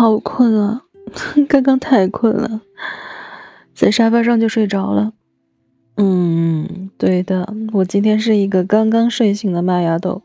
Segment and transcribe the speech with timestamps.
[0.00, 0.84] 好困啊，
[1.46, 2.62] 刚刚太困了，
[3.74, 5.12] 在沙发上就睡着了。
[5.98, 10.22] 嗯，对的，我今天是一个刚刚睡醒的麦芽豆。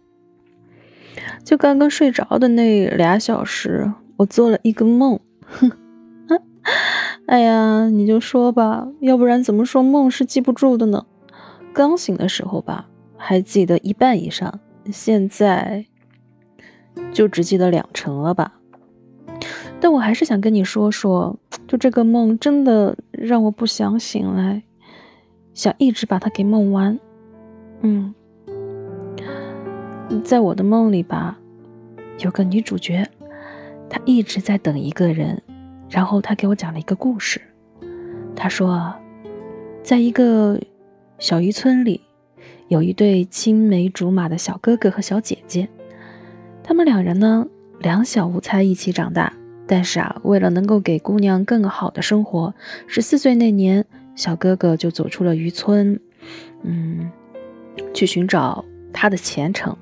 [1.44, 5.20] 就刚刚睡着的那俩小时，我做了一个梦。
[5.42, 5.70] 哼，
[7.28, 11.06] 哎呀，你就说吧，要不然怎么说梦是记不住的呢？
[11.74, 12.88] 刚醒的时候吧，
[13.18, 15.86] 还记得一半以上，现在
[17.12, 18.62] 就只记得两成了吧。
[19.86, 24.64] 但我还是想跟你说说，就这个梦真的让我不想醒来，
[25.54, 27.00] 想一直把它给梦完。
[27.82, 28.16] 嗯，
[30.24, 31.38] 在我的梦里吧，
[32.18, 33.08] 有个女主角，
[33.88, 35.40] 她一直在等一个人，
[35.88, 37.40] 然后她给我讲了一个故事。
[38.36, 38.92] 她说，
[39.84, 40.60] 在一个
[41.20, 42.02] 小渔村里，
[42.70, 45.70] 有一对青梅竹马的小哥哥和小姐姐，
[46.64, 47.46] 他们两人呢，
[47.78, 49.32] 两小无猜，一起长大。
[49.68, 52.54] 但是啊，为了能够给姑娘更好的生活，
[52.86, 53.86] 十四岁那年，
[54.16, 56.00] 小哥哥就走出了渔村，
[56.62, 57.10] 嗯，
[57.94, 58.64] 去寻找
[58.94, 59.76] 他的前程，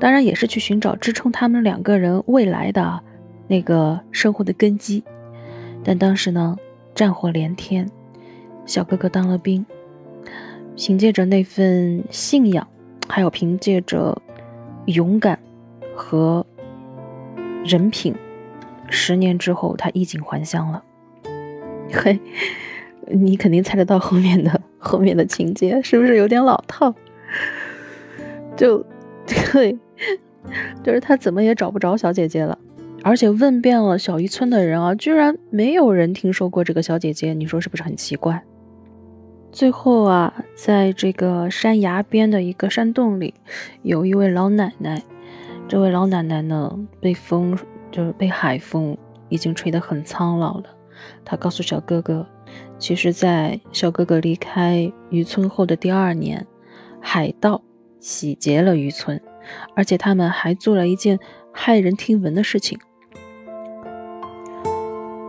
[0.00, 3.00] 当然也是去寻找支撑他们两个人未来的
[3.46, 5.04] 那个生活的根基。
[5.84, 6.56] 但当时呢，
[6.94, 7.86] 战火连天，
[8.64, 9.64] 小哥哥当了兵，
[10.74, 12.66] 凭借着那份信仰，
[13.08, 14.20] 还有凭借着
[14.86, 15.38] 勇敢
[15.94, 16.46] 和
[17.64, 18.14] 人品。
[18.90, 20.82] 十年之后，他衣锦还乡了。
[21.92, 22.20] 嘿，
[23.06, 26.94] 你肯定猜得到后面的后面的情节，是不是有点老套？
[28.56, 28.84] 就
[29.52, 29.78] 对，
[30.82, 32.58] 就是他怎么也找不着小姐姐了，
[33.02, 37.34] 而且问遍了小渔村的人啊，居然没有人听说过这个小姐姐。
[37.34, 38.42] 你说是不是很奇怪？
[39.50, 43.34] 最后啊，在这个山崖边的一个山洞里，
[43.82, 45.02] 有一位老奶奶。
[45.66, 47.58] 这位老奶奶呢，被风。
[47.90, 48.96] 就是被海风
[49.28, 50.64] 已经吹得很苍老了。
[51.24, 52.26] 他告诉小哥哥，
[52.78, 56.46] 其实，在小哥哥离开渔村后的第二年，
[57.00, 57.62] 海盗
[58.00, 59.20] 洗劫了渔村，
[59.76, 61.18] 而且他们还做了一件
[61.54, 62.78] 骇人听闻的事情，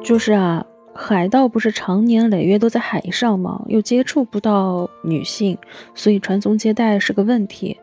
[0.03, 0.65] 就是啊，
[0.95, 3.63] 海盗不是常年累月都在海上吗？
[3.67, 5.57] 又接触不到女性，
[5.93, 7.79] 所以传宗接代是个问题。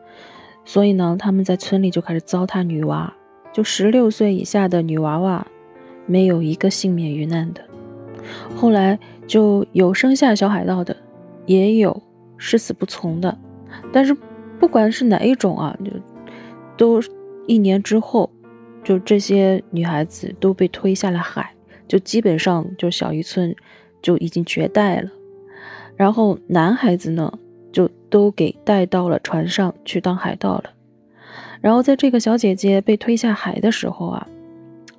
[0.65, 3.13] 所以呢，他们在村里就开始糟蹋女娃。
[3.57, 5.47] 就十六岁以下的女娃娃，
[6.05, 7.61] 没有一个幸免于难的。
[8.55, 10.95] 后来就有生下小海盗的，
[11.47, 12.03] 也有
[12.37, 13.35] 誓死不从的。
[13.91, 14.15] 但是
[14.59, 15.91] 不管是哪一种啊，就
[16.77, 17.01] 都
[17.47, 18.29] 一年之后，
[18.83, 21.55] 就这些女孩子都被推下了海，
[21.87, 23.55] 就基本上就小渔村
[24.03, 25.09] 就已经绝代了。
[25.95, 27.33] 然后男孩子呢，
[27.71, 30.65] 就都给带到了船上去当海盗了。
[31.61, 34.27] 然后在这个小姐姐被推下海的时候啊，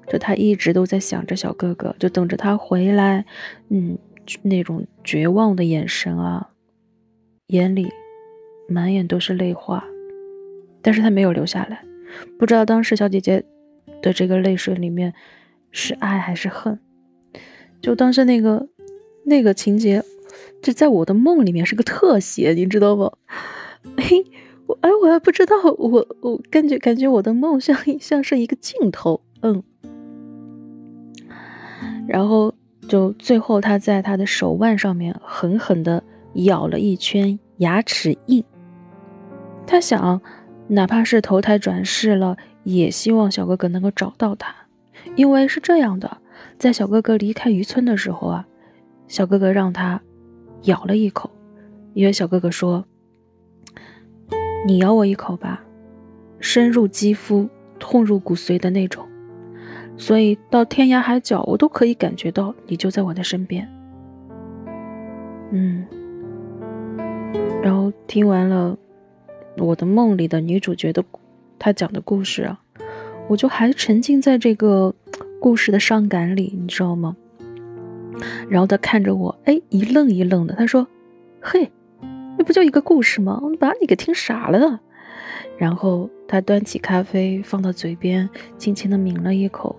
[0.08, 3.24] 就她一直都在想着小哥哥，就等着他回来。
[3.68, 3.96] 嗯，
[4.42, 6.50] 那种绝望的眼神啊，
[7.48, 7.88] 眼里
[8.68, 9.84] 满眼都是泪花，
[10.82, 11.82] 但是她没有留下来。
[12.38, 13.44] 不知道当时小姐姐
[14.02, 15.14] 的这个泪水里面
[15.70, 16.78] 是爱还是恨。
[17.80, 18.68] 就当时那个
[19.24, 20.02] 那个情节，
[20.60, 23.12] 就在我的梦里面是个特写，你知道吗？
[23.96, 24.24] 嘿。
[24.68, 29.62] 我哎，我还不知道，我我感觉感觉我的梦像像是一个镜头，嗯，
[32.06, 32.52] 然后
[32.86, 38.44] 就最后他在他的手腕上面狠狠的咬了一圈牙齿印，
[39.66, 40.20] 他想，
[40.66, 44.54] 哪怕是投胎转世了，也希望小哥哥能够找到他，
[45.16, 46.18] 因为是这样的，
[46.58, 48.46] 在小哥哥离开渔村的时候啊，
[49.06, 50.02] 小哥哥让他
[50.64, 51.30] 咬了一口，
[51.94, 52.84] 因为小哥哥说。
[54.68, 55.64] 你咬我一口吧，
[56.40, 57.48] 深入肌肤、
[57.78, 59.02] 痛入骨髓的那种，
[59.96, 63.66] 所以到天涯海角，我都可以感觉到你就在我的身边。
[65.52, 65.86] 嗯，
[67.62, 68.76] 然后听完了
[69.56, 71.02] 我的梦里的女主角的
[71.58, 72.60] 她讲的故事啊，
[73.26, 74.94] 我就还沉浸在这个
[75.40, 77.16] 故事的伤感里，你知道吗？
[78.50, 80.86] 然后他看着我，哎，一愣一愣的，他说
[81.40, 81.70] ：“嘿。”
[82.38, 83.42] 那不就一个故事吗？
[83.58, 84.80] 把你给听傻了。
[85.58, 89.74] 然后他端起咖啡放到嘴边，轻轻的抿了一口。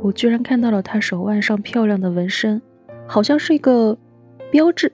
[0.00, 2.62] 我居然看到了他手腕上漂亮的纹身，
[3.06, 3.98] 好像是一个
[4.52, 4.92] 标志。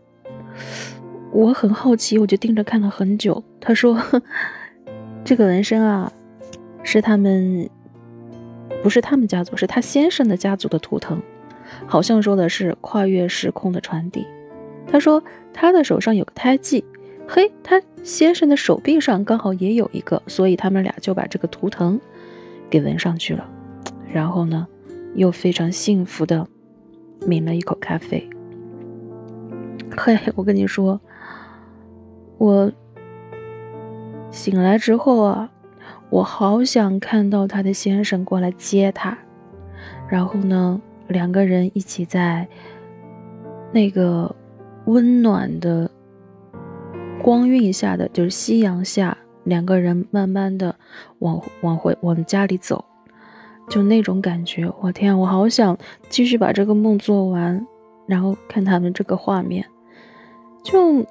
[1.32, 3.44] 我很好奇，我就盯着看了很久。
[3.60, 4.00] 他说
[5.22, 6.10] ：“这个纹身啊，
[6.82, 7.68] 是他们，
[8.82, 11.20] 不是他们家族，是他先生的家族的图腾，
[11.86, 14.26] 好像说的是跨越时空的传递。”
[14.90, 15.22] 他说
[15.52, 16.84] 他的手上有个胎记，
[17.28, 22.00] 嘿，他先生的手臂上刚好也有一个，所以他们俩就把这个图腾
[22.68, 23.48] 给纹上去了。
[24.12, 24.66] 然后呢，
[25.14, 26.46] 又非常幸福的
[27.26, 28.28] 抿了一口咖啡。
[29.96, 31.00] 嘿，我跟你说，
[32.38, 32.72] 我
[34.32, 35.50] 醒来之后啊，
[36.08, 39.16] 我好想看到他的先生过来接他，
[40.08, 42.48] 然后呢，两个人一起在
[43.72, 44.34] 那个
[44.86, 45.90] 温暖的
[47.22, 50.74] 光晕下的，就是夕阳下，两个人慢慢的
[51.18, 52.84] 往往回往家里走，
[53.68, 55.76] 就那种感觉，我天，我好想
[56.08, 57.66] 继续把这个梦做完，
[58.06, 59.66] 然后看他们这个画面。
[60.62, 61.06] 就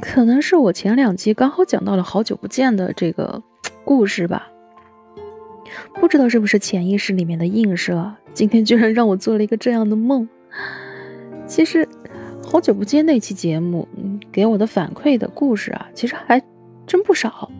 [0.00, 3.42] 可能是我前两集刚好讲到了好久不见的这个
[3.84, 4.48] 故事吧，
[5.94, 10.28] 不知道是不是潜意识里面的映射，今天居然让我做了一个这样的梦。
[11.46, 11.86] 其实
[12.52, 13.88] 好久不见那期节目，
[14.30, 16.42] 给我的反馈的故事啊，其实还
[16.86, 17.50] 真不少。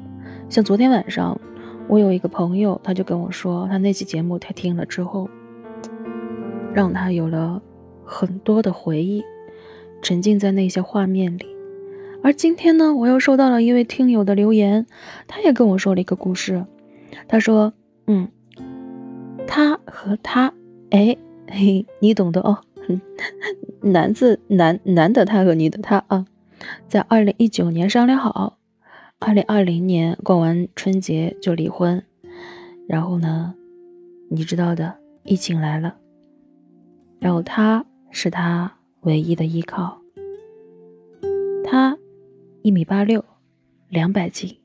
[0.50, 1.40] 像昨天晚上，
[1.88, 5.30] 我有一个朋友，他就跟我说，他那期节目他听了之后，
[6.74, 7.62] 让他有了
[8.04, 9.24] 很多的回忆。
[10.02, 11.46] 沉浸在那些画面里，
[12.22, 14.86] 而今天呢，我又收到了一位听友的留言，
[15.26, 16.66] 他也跟我说了一个故事。
[17.26, 17.72] 他说
[18.06, 18.28] ：“嗯，
[19.46, 20.52] 他和他，
[20.90, 21.16] 哎
[21.48, 22.58] 嘿，你懂的哦，
[23.80, 26.26] 男字男男的他和女的他啊，
[26.88, 28.58] 在二零一九年商量好，
[29.18, 32.02] 二零二零年过完春节就离婚。
[32.88, 33.54] 然后呢，
[34.30, 35.96] 你知道的，疫情来了，
[37.20, 40.00] 然后他是他。”唯一的依靠。
[41.64, 41.98] 他
[42.62, 43.24] 一米八六，
[43.88, 44.58] 两百斤，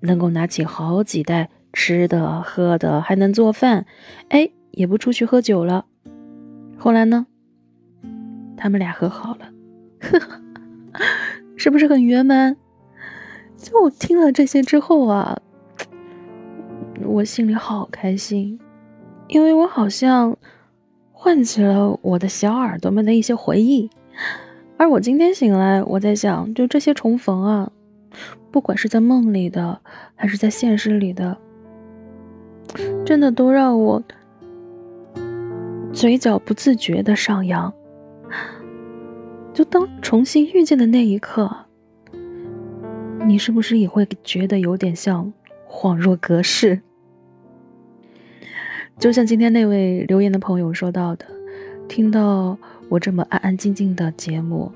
[0.00, 3.86] 能够拿起好几袋吃的喝的，还能做饭，
[4.28, 5.86] 哎，也不出去喝酒了。
[6.76, 7.28] 后来呢，
[8.56, 9.48] 他们俩和好了，
[11.56, 12.56] 是不是很圆满？
[13.56, 15.38] 就听了这些之后啊，
[17.04, 18.58] 我心里好开心，
[19.28, 20.36] 因为我好像。
[21.18, 23.90] 唤起了我的小耳朵们的一些回忆，
[24.76, 27.72] 而我今天醒来，我在想，就这些重逢啊，
[28.52, 29.80] 不管是在梦里的，
[30.14, 31.36] 还是在现实里的，
[33.04, 34.00] 真的都让我
[35.92, 37.72] 嘴角不自觉的上扬。
[39.56, 41.50] 就当重新遇见的那一刻，
[43.26, 45.32] 你是不是也会觉得有点像
[45.66, 46.82] 恍若隔世？
[48.98, 51.24] 就像今天那位留言的朋友说到的，
[51.88, 52.58] 听到
[52.90, 54.70] 我这么安安静静的节目，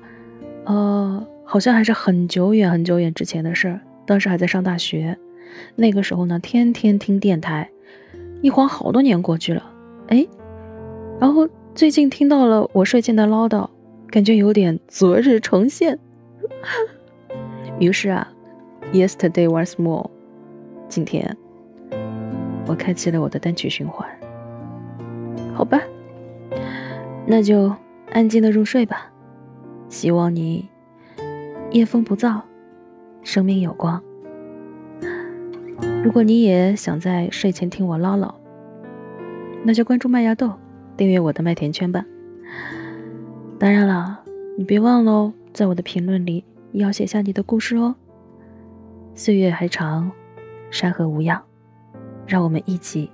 [0.65, 3.79] 呃，好像还是很久远很久远之前的事儿。
[4.07, 5.15] 当时还在上大学，
[5.75, 7.69] 那个时候呢，天天听电台，
[8.41, 9.71] 一晃好多年过去了，
[10.07, 10.25] 哎，
[11.19, 13.69] 然后最近听到了我睡前的唠叨，
[14.11, 15.97] 感觉有点昨日重现。
[17.79, 18.27] 于是啊
[18.91, 20.11] ，Yesterday was more，
[20.89, 21.37] 今天。
[22.67, 24.07] 我开启了我的单曲循环，
[25.53, 25.81] 好吧，
[27.25, 27.73] 那就
[28.11, 29.11] 安静的入睡吧。
[29.87, 30.69] 希望你
[31.71, 32.41] 夜风不燥，
[33.23, 34.01] 生命有光。
[36.03, 38.35] 如果你也想在睡前听我唠唠，
[39.63, 40.51] 那就关注麦芽豆，
[40.95, 42.05] 订阅我的麦田圈吧。
[43.61, 44.23] 当然了，
[44.57, 47.93] 你别忘了哦，在我的评论里也要写下你的故事哦。
[49.13, 50.11] 岁月还长，
[50.71, 51.39] 山河无恙。
[52.25, 53.11] 让我们一起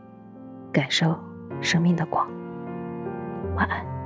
[0.71, 1.13] 感受
[1.59, 2.25] 生命的光。
[3.57, 3.96] 晚安。